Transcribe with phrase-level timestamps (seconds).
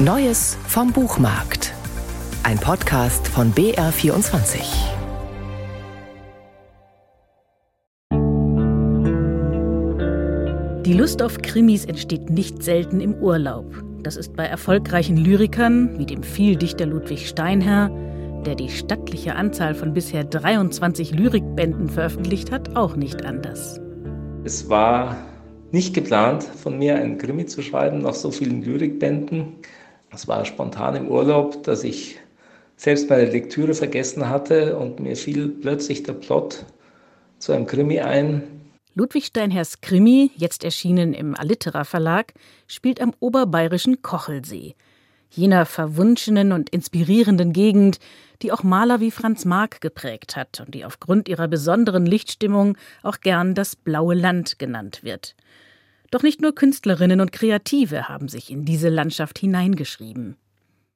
[0.00, 1.74] Neues vom Buchmarkt.
[2.44, 4.60] Ein Podcast von BR24.
[10.84, 13.82] Die Lust auf Krimis entsteht nicht selten im Urlaub.
[14.04, 17.90] Das ist bei erfolgreichen Lyrikern wie dem Vieldichter Ludwig Steinherr,
[18.46, 23.80] der die stattliche Anzahl von bisher 23 Lyrikbänden veröffentlicht hat, auch nicht anders.
[24.44, 25.16] Es war
[25.72, 29.56] nicht geplant, von mir einen Krimi zu schreiben nach so vielen Lyrikbänden.
[30.10, 32.18] Es war spontan im Urlaub, dass ich
[32.76, 36.64] selbst meine Lektüre vergessen hatte und mir fiel plötzlich der Plot
[37.38, 38.42] zu einem Krimi ein.
[38.94, 42.32] Ludwig Steinherrs Krimi, jetzt erschienen im Allitera Verlag,
[42.66, 44.74] spielt am oberbayerischen Kochelsee,
[45.30, 48.00] jener verwunschenen und inspirierenden Gegend,
[48.42, 53.20] die auch Maler wie Franz Marc geprägt hat und die aufgrund ihrer besonderen Lichtstimmung auch
[53.20, 55.34] gern das blaue Land genannt wird.
[56.10, 60.36] Doch nicht nur Künstlerinnen und Kreative haben sich in diese Landschaft hineingeschrieben.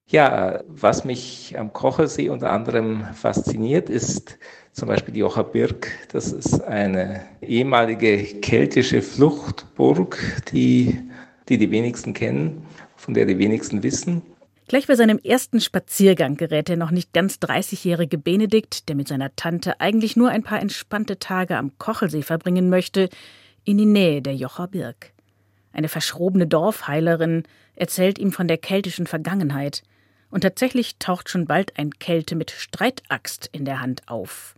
[0.07, 4.39] Ja, was mich am Kochersee unter anderem fasziniert, ist
[4.73, 5.91] zum Beispiel die Jocher Birk.
[6.13, 10.19] Das ist eine ehemalige keltische Fluchtburg,
[10.53, 11.01] die,
[11.49, 14.23] die die wenigsten kennen, von der die wenigsten wissen.
[14.69, 19.35] Gleich bei seinem ersten Spaziergang gerät der noch nicht ganz 30-jährige Benedikt, der mit seiner
[19.37, 23.09] Tante eigentlich nur ein paar entspannte Tage am Kochelsee verbringen möchte,
[23.65, 25.13] in die Nähe der Jocher Birk.
[25.73, 29.83] Eine verschrobene Dorfheilerin erzählt ihm von der keltischen Vergangenheit,
[30.31, 34.55] und tatsächlich taucht schon bald ein Kälte mit Streitaxt in der Hand auf.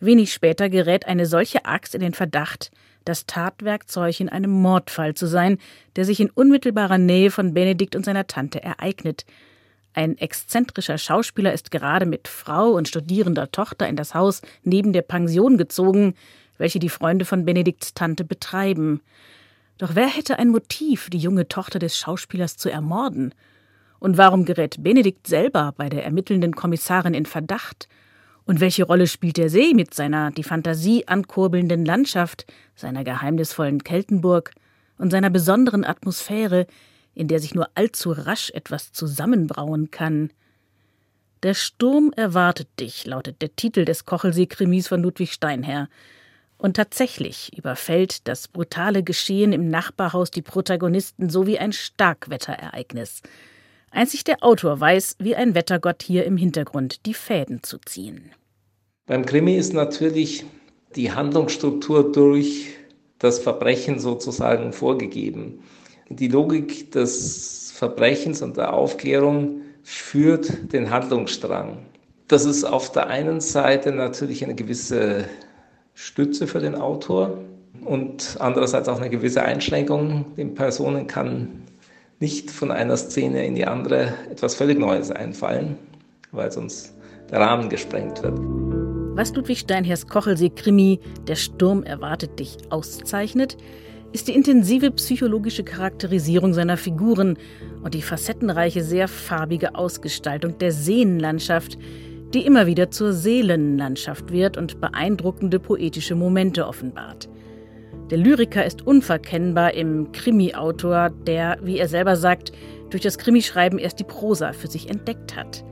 [0.00, 2.70] Wenig später gerät eine solche Axt in den Verdacht,
[3.04, 5.58] das Tatwerkzeug in einem Mordfall zu sein,
[5.96, 9.26] der sich in unmittelbarer Nähe von Benedikt und seiner Tante ereignet.
[9.92, 15.02] Ein exzentrischer Schauspieler ist gerade mit Frau und studierender Tochter in das Haus neben der
[15.02, 16.14] Pension gezogen,
[16.58, 19.00] welche die Freunde von Benedikts Tante betreiben.
[19.78, 23.34] Doch wer hätte ein Motiv, die junge Tochter des Schauspielers zu ermorden?
[23.98, 27.88] Und warum gerät Benedikt selber bei der ermittelnden Kommissarin in Verdacht?
[28.44, 32.46] Und welche Rolle spielt der See mit seiner die Fantasie ankurbelnden Landschaft,
[32.76, 34.52] seiner geheimnisvollen Keltenburg
[34.98, 36.66] und seiner besonderen Atmosphäre,
[37.14, 40.30] in der sich nur allzu rasch etwas zusammenbrauen kann?
[41.42, 45.88] Der Sturm erwartet dich, lautet der Titel des Kochelsee-Krimis von Ludwig Steinherr.
[46.58, 53.22] Und tatsächlich überfällt das brutale Geschehen im Nachbarhaus die Protagonisten so wie ein Starkwetterereignis.
[53.90, 58.30] Einzig der Autor weiß, wie ein Wettergott hier im Hintergrund die Fäden zu ziehen.
[59.06, 60.44] Beim Krimi ist natürlich
[60.96, 62.74] die Handlungsstruktur durch
[63.18, 65.60] das Verbrechen sozusagen vorgegeben.
[66.08, 71.78] Die Logik des Verbrechens und der Aufklärung führt den Handlungsstrang.
[72.28, 75.26] Das ist auf der einen Seite natürlich eine gewisse
[75.96, 77.38] Stütze für den Autor
[77.84, 80.26] und andererseits auch eine gewisse Einschränkung.
[80.36, 81.62] Den Personen kann
[82.20, 85.76] nicht von einer Szene in die andere etwas völlig Neues einfallen,
[86.32, 86.94] weil sonst
[87.30, 88.38] der Rahmen gesprengt wird.
[89.16, 93.56] Was Ludwig Steinhers Kochelsee-Krimi Der Sturm erwartet dich auszeichnet,
[94.12, 97.38] ist die intensive psychologische Charakterisierung seiner Figuren
[97.82, 101.78] und die facettenreiche, sehr farbige Ausgestaltung der Seenlandschaft,
[102.34, 107.28] die immer wieder zur Seelenlandschaft wird und beeindruckende poetische Momente offenbart.
[108.10, 112.52] Der Lyriker ist unverkennbar im Krimi-Autor, der, wie er selber sagt,
[112.90, 115.64] durch das Krimischreiben erst die Prosa für sich entdeckt hat.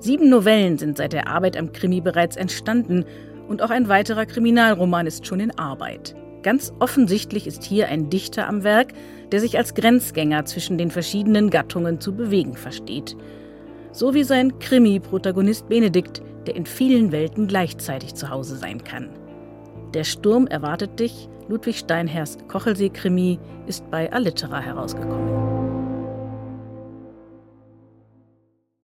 [0.00, 3.04] Sieben Novellen sind seit der Arbeit am Krimi bereits entstanden
[3.48, 6.14] und auch ein weiterer Kriminalroman ist schon in Arbeit.
[6.42, 8.92] Ganz offensichtlich ist hier ein Dichter am Werk,
[9.32, 13.16] der sich als Grenzgänger zwischen den verschiedenen Gattungen zu bewegen versteht
[13.96, 19.08] so wie sein Krimi-Protagonist Benedikt, der in vielen Welten gleichzeitig zu Hause sein kann.
[19.94, 25.45] Der Sturm erwartet dich, Ludwig Steinherrs Kochelsee-Krimi, ist bei Allitera herausgekommen.